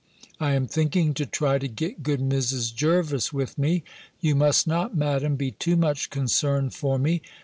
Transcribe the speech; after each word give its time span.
I 0.39 0.55
am 0.55 0.65
thinking 0.65 1.13
to 1.13 1.27
try 1.27 1.59
to 1.59 1.67
get 1.67 2.01
good 2.01 2.21
Mrs. 2.21 2.73
Jervis 2.73 3.31
with 3.31 3.59
me. 3.59 3.83
You 4.19 4.33
must 4.33 4.65
not, 4.65 4.95
Madam, 4.97 5.35
be 5.35 5.51
too 5.51 5.75
much 5.77 6.09
concerned 6.09 6.73
for 6.73 6.97
me. 6.97 7.21